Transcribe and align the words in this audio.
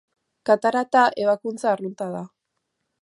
Katarata 0.49 1.03
ebakuntza 1.25 1.69
arrunta 1.73 2.09
da. 2.17 2.27